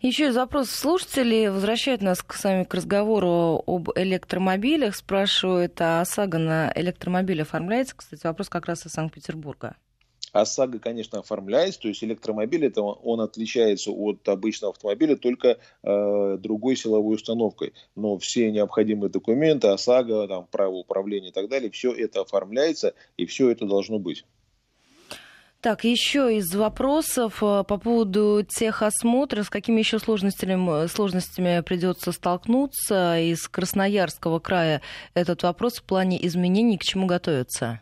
[0.01, 4.95] Еще из вопросов слушателей возвращают нас к, сами к разговору об электромобилях.
[4.97, 7.97] Спрашивают, а ОСАГО на электромобиль оформляется?
[7.97, 9.77] Кстати, вопрос как раз из Санкт-Петербурга.
[10.35, 16.77] ОСАГО, конечно, оформляется, то есть электромобиль это он отличается от обычного автомобиля только э, другой
[16.77, 17.73] силовой установкой.
[17.95, 23.27] Но все необходимые документы, ОСАГО, там, право управления и так далее, все это оформляется и
[23.27, 24.27] все это должно быть.
[25.65, 29.45] Так, еще из вопросов э, по поводу техосмотра.
[29.45, 34.83] С какими еще сложностями, сложностями придется столкнуться из Красноярского края
[35.15, 37.81] этот вопрос в плане изменений, к чему готовиться?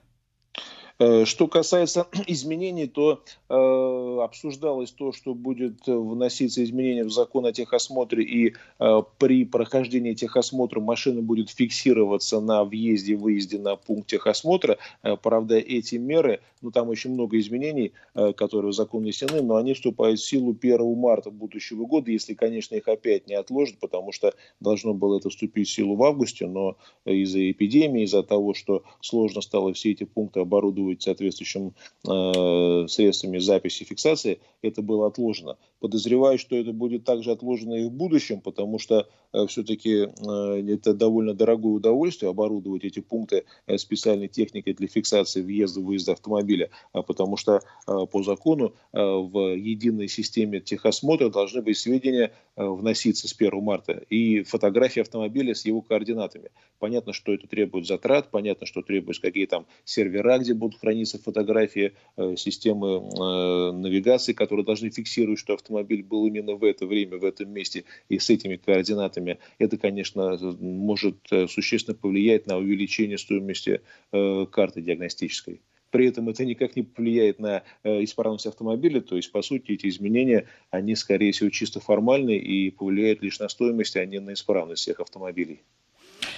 [0.99, 7.53] Э, что касается изменений, то э, обсуждалось то, что будет вноситься изменения в закон о
[7.53, 14.79] техосмотре, и э, при прохождении техосмотра машина будет фиксироваться на въезде-выезде на пункт техосмотра.
[15.03, 19.57] Э, правда, эти меры, ну там очень много изменений, э, которые в закон внесены, но
[19.57, 24.13] они вступают в силу 1 марта будущего года, если, конечно, их опять не отложат, потому
[24.13, 28.85] что должно было это вступить в силу в августе, но из-за эпидемии, из-за того, что
[29.01, 31.75] сложно стало все эти пункты оборудовать оборудовать соответствующим
[32.09, 35.57] э, средствами записи и фиксации, это было отложено.
[35.81, 40.95] Подозреваю, что это будет также отложено и в будущем, потому что э, все-таки э, это
[40.95, 47.37] довольно дорогое удовольствие оборудовать эти пункты э, специальной техникой для фиксации въезда-выезда автомобиля, а потому
[47.37, 53.35] что э, по закону э, в единой системе техосмотра должны быть сведения э, вноситься с
[53.37, 56.51] 1 марта и фотографии автомобиля с его координатами.
[56.79, 61.93] Понятно, что это требует затрат, понятно, что требуются какие там сервера, где будут храниться фотографии,
[62.17, 67.25] э, системы э, навигации, которые должны фиксировать, что автомобиль был именно в это время, в
[67.25, 69.39] этом месте и с этими координатами.
[69.59, 75.61] Это, конечно, может э, существенно повлиять на увеличение стоимости карты диагностической.
[75.91, 80.47] При этом это никак не повлияет на исправность автомобиля, то есть, по сути, эти изменения,
[80.71, 85.01] они, скорее всего, чисто формальные и повлияют лишь на стоимость, а не на исправность всех
[85.01, 85.63] автомобилей.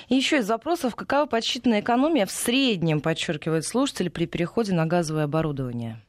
[0.09, 6.01] Еще из запросов, какова подсчитанная экономия в среднем, подчеркивает слушатель, при переходе на газовое оборудование?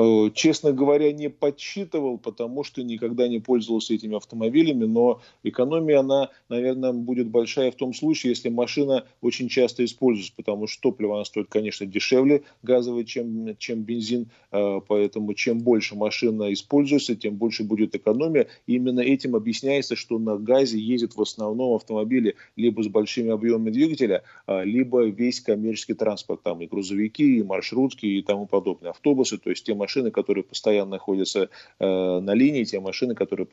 [0.00, 6.30] Э, честно говоря, не подсчитывал, потому что никогда не пользовался этими автомобилями, но экономия, она,
[6.48, 11.24] наверное, будет большая в том случае, если машина очень часто используется, потому что топливо, она
[11.24, 17.64] стоит, конечно, дешевле газовое, чем, чем бензин, э, поэтому чем больше машина используется, тем больше
[17.64, 18.46] будет экономия.
[18.68, 23.70] И именно этим объясняется, что на газе ездят в основном автомобили либо с большими объемами
[23.70, 29.38] двигателя, а, либо весь коммерческий транспорт, там и грузовики, и маршрутки, и тому подобное, автобусы,
[29.38, 31.86] то есть те машины, которые постоянно находятся э,
[32.20, 33.46] на линии, те машины, которые,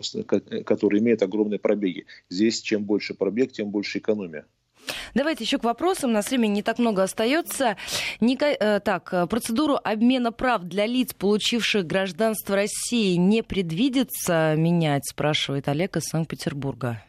[0.63, 2.05] которые имеют огромные пробеги.
[2.29, 4.45] Здесь чем больше пробег, тем больше экономия.
[5.13, 6.11] Давайте еще к вопросам.
[6.11, 7.77] У нас времени не так много остается.
[8.19, 8.45] Ника...
[8.45, 15.97] Э, так, процедуру обмена прав для лиц, получивших гражданство России, не предвидится менять, спрашивает Олег
[15.97, 17.01] из Санкт-Петербурга.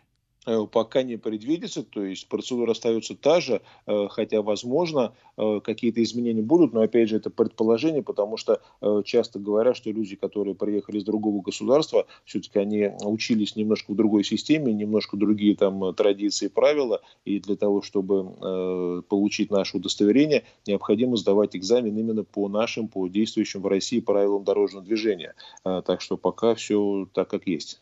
[0.46, 6.02] Э, пока не предвидится, то есть процедура остается та же, э, хотя, возможно, э, какие-то
[6.02, 8.60] изменения будут, но, опять же, это предположение, потому что
[9.04, 14.22] часто говорят, что люди, которые приехали из другого государства, все-таки они учились немножко в другой
[14.24, 21.16] системе, немножко другие там традиции и правила, и для того, чтобы получить наше удостоверение, необходимо
[21.16, 25.34] сдавать экзамен именно по нашим, по действующим в России правилам дорожного движения.
[25.62, 27.80] Так что пока все так, как есть.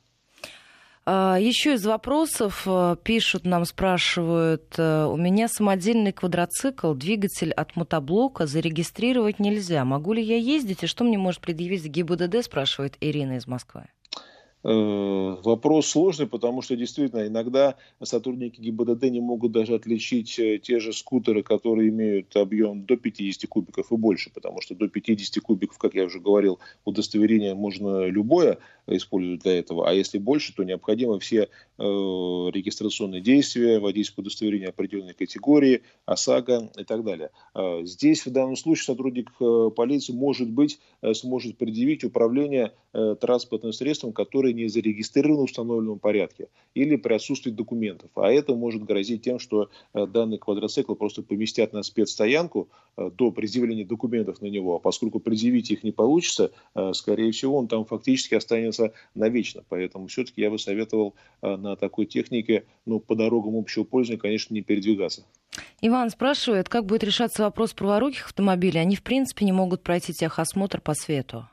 [1.07, 7.77] А, Еще из вопросов э, пишут нам, спрашивают, э, у меня самодельный квадроцикл, двигатель от
[7.77, 9.85] мотоблока зарегистрировать нельзя.
[9.85, 13.85] Могу ли я ездить и что мне может предъявить ГИБДД, спрашивает Ирина из Москвы.
[14.63, 20.95] Э, вопрос сложный, потому что действительно иногда сотрудники ГИБДД не могут даже отличить те же
[20.95, 25.95] скутеры, которые имеют объем до 50 кубиков и больше, потому что до 50 кубиков, как
[25.95, 28.57] я уже говорил, удостоверение можно любое
[28.87, 35.15] использовать для этого, а если больше, то необходимо все э, регистрационные действия, водительское удостоверение определенной
[35.15, 37.31] категории, ОСАГО и так далее.
[37.55, 43.17] Э, здесь в данном случае сотрудник э, полиции, может быть, э, сможет предъявить управление э,
[43.21, 48.11] транспортным средством, которое не зарегистрировано в установленном порядке или при отсутствии документов.
[48.15, 53.31] А это может грозить тем, что э, данный квадроцикл просто поместят на спецстоянку э, до
[53.31, 54.77] предъявления документов на него.
[54.77, 58.74] А поскольку предъявить их не получится, э, скорее всего, он там фактически останется
[59.15, 59.63] навечно.
[59.69, 64.63] Поэтому все-таки я бы советовал на такой технике ну, по дорогам общего пользования, конечно, не
[64.63, 65.25] передвигаться.
[65.81, 68.81] Иван спрашивает, как будет решаться вопрос праворуких автомобилей?
[68.81, 71.49] Они, в принципе, не могут пройти техосмотр по свету.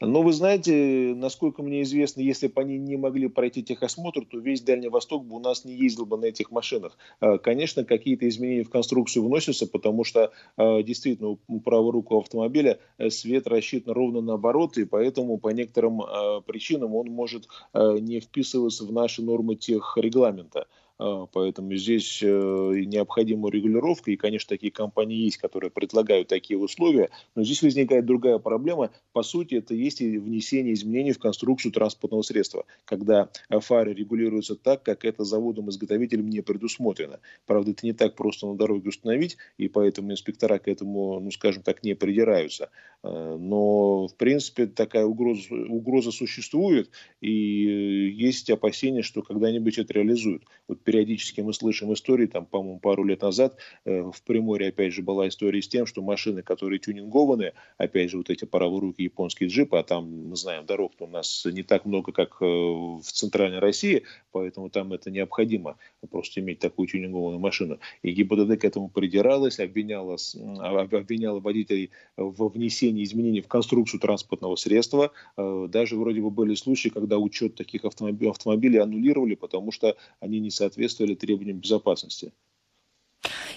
[0.00, 4.60] Но вы знаете, насколько мне известно, если бы они не могли пройти техосмотр, то весь
[4.60, 6.98] Дальний Восток бы у нас не ездил бы на этих машинах.
[7.20, 13.08] А, конечно, какие-то изменения в конструкцию вносятся, потому что а, действительно у праворукого автомобиля э,
[13.08, 16.02] свет рассчитан ровно наоборот, и поэтому по некоторым
[16.46, 20.66] причинам он может не вписываться в наши нормы тех регламента.
[20.98, 27.10] А, поэтому здесь э, необходима регулировка, и, конечно, такие компании есть, которые предлагают такие условия,
[27.34, 28.90] но здесь возникает другая проблема.
[29.12, 34.82] По сути, это есть и внесение изменений в конструкцию транспортного средства, когда фары регулируются так,
[34.82, 37.20] как это заводом-изготовителем не предусмотрено.
[37.44, 41.62] Правда, это не так просто на дороге установить, и поэтому инспектора к этому, ну, скажем
[41.62, 42.70] так, не придираются.
[43.06, 46.90] А, но, в принципе, такая угроза, угроза существует,
[47.20, 50.44] и э, есть опасения, что когда-нибудь это реализуют.
[50.66, 55.02] Вот периодически мы слышим истории, там, по-моему, пару лет назад э, в Приморье, опять же,
[55.02, 59.76] была история с тем, что машины, которые тюнингованы, опять же, вот эти пароворуки японские джипы,
[59.78, 64.02] а там, мы знаем, дорог у нас не так много, как э, в центральной России,
[64.32, 65.76] поэтому там это необходимо,
[66.10, 67.78] просто иметь такую тюнингованную машину.
[68.02, 75.12] И ГИБДД к этому придиралась, обвиняла, обвиняла водителей во внесении изменений в конструкцию транспортного средства.
[75.36, 80.40] Э, даже вроде бы были случаи, когда учет таких автомобилей, автомобилей аннулировали, потому что они
[80.40, 82.32] не соответствовали требованиям безопасности.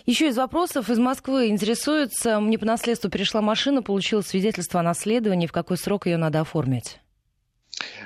[0.06, 5.48] Еще из вопросов из Москвы интересуется, мне по наследству перешла машина, получила свидетельство о наследовании,
[5.48, 7.00] в какой срок ее надо оформить?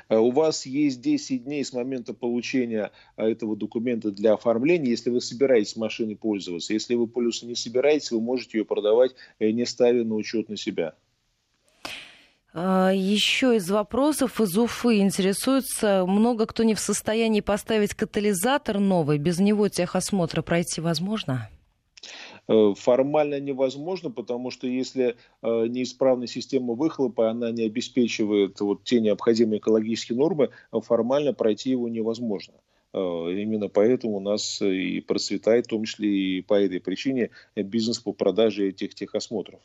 [0.10, 5.10] Э, у вас есть 10 дней с момента получения э, этого документа для оформления, если
[5.10, 6.74] вы собираетесь машиной пользоваться.
[6.74, 10.96] Если вы пользоваться не собираетесь, вы можете ее продавать, не ставя на учет на себя.
[12.56, 19.40] Еще из вопросов из Уфы интересуется, много кто не в состоянии поставить катализатор новый, без
[19.40, 21.50] него техосмотра пройти возможно?
[22.48, 29.00] Э, формально невозможно, потому что если э, неисправная система выхлопа, она не обеспечивает вот те
[29.00, 32.56] необходимые экологические нормы, формально пройти его невозможно.
[32.94, 32.98] Э,
[33.32, 38.12] именно поэтому у нас и процветает, в том числе и по этой причине, бизнес по
[38.12, 39.62] продаже этих техосмотров.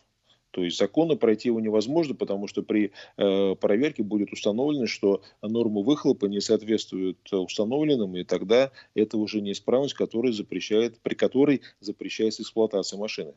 [0.50, 5.82] То есть законно пройти его невозможно, потому что при э, проверке будет установлено, что нормы
[5.82, 12.98] выхлопа не соответствуют установленным, и тогда это уже неисправность, которая запрещает, при которой запрещается эксплуатация
[12.98, 13.34] машины.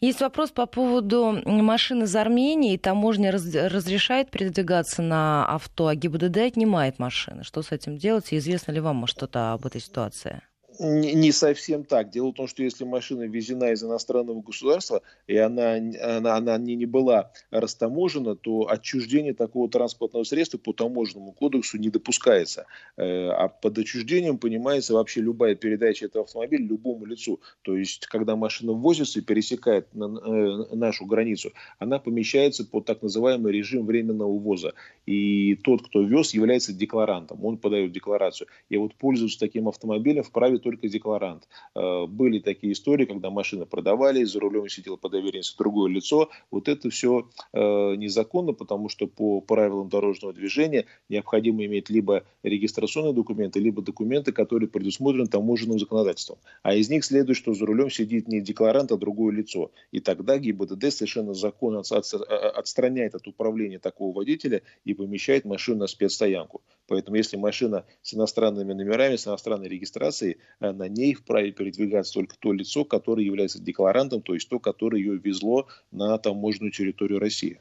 [0.00, 2.76] Есть вопрос по поводу машин из Армении.
[2.76, 7.44] Таможня раз, разрешает передвигаться на авто, а ГИБДД отнимает машины.
[7.44, 8.32] Что с этим делать?
[8.32, 10.42] И известно ли вам что-то об этой ситуации?
[10.78, 12.10] Не совсем так.
[12.10, 16.74] Дело в том, что если машина везена из иностранного государства, и она, она, она не,
[16.74, 22.66] не была растаможена, то отчуждение такого транспортного средства по таможенному кодексу не допускается.
[22.96, 27.40] Э, а под отчуждением понимается вообще любая передача этого автомобиля любому лицу.
[27.62, 33.52] То есть, когда машина ввозится и пересекает э, нашу границу, она помещается под так называемый
[33.52, 34.72] режим временного ввоза.
[35.06, 37.44] И тот, кто вез, является декларантом.
[37.44, 38.48] Он подает декларацию.
[38.68, 41.48] И вот пользоваться таким автомобилем вправе только декларант.
[41.74, 46.30] Э, были такие истории, когда машины продавали, за рулем сидело по доверенности другое лицо.
[46.50, 47.58] Вот это все э,
[47.96, 54.68] незаконно, потому что по правилам дорожного движения необходимо иметь либо регистрационные документы, либо документы, которые
[54.68, 56.38] предусмотрены таможенным законодательством.
[56.62, 59.70] А из них следует, что за рулем сидит не декларант, а другое лицо.
[59.90, 66.62] И тогда ГИБДД совершенно законно отстраняет от управления такого водителя и помещает машину на спецстоянку.
[66.86, 72.36] Поэтому если машина с иностранными номерами, с иностранной регистрацией, э, на ней вправе передвигаться только
[72.38, 77.60] то лицо, которое является декларантом, то есть то, которое ее везло на таможенную территорию России.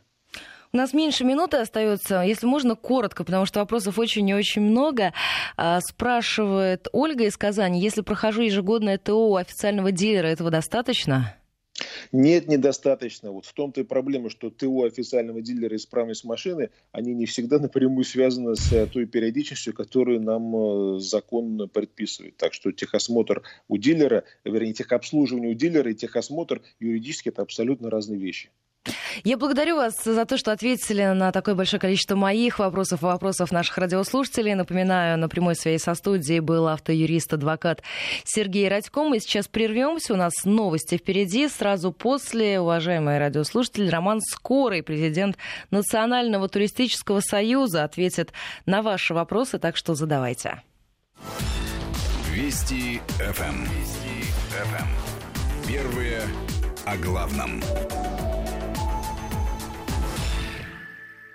[0.73, 2.21] У нас меньше минуты остается.
[2.21, 5.13] Если можно, коротко, потому что вопросов очень и очень много.
[5.57, 11.35] А, спрашивает Ольга из Казани, если прохожу ежегодное ТО у официального дилера, этого достаточно?
[12.11, 13.31] Нет, недостаточно.
[13.31, 18.03] Вот в том-то и проблема, что ТО официального дилера исправность машины, они не всегда напрямую
[18.03, 20.55] связаны с э, той периодичностью, которую нам
[20.95, 22.37] э, закон предписывает.
[22.37, 28.19] Так что техосмотр у дилера, вернее, техобслуживание у дилера и техосмотр юридически это абсолютно разные
[28.19, 28.49] вещи.
[29.23, 33.51] Я благодарю вас за то, что ответили на такое большое количество моих вопросов и вопросов
[33.51, 34.55] наших радиослушателей.
[34.55, 37.83] Напоминаю, на прямой связи со студией был автоюрист, адвокат
[38.23, 39.03] Сергей Радько.
[39.03, 40.13] Мы сейчас прервемся.
[40.13, 41.47] У нас новости впереди.
[41.47, 45.37] Сразу после, уважаемые радиослушатели, Роман Скорый, президент
[45.69, 48.33] Национального туристического союза, ответит
[48.65, 50.63] на ваши вопросы, так что задавайте.
[52.31, 53.43] Вести ФМ.
[53.43, 53.63] Эм.
[53.63, 54.75] Вести ФМ.
[54.75, 55.67] Эм.
[55.67, 56.21] Первые
[56.85, 57.61] о главном.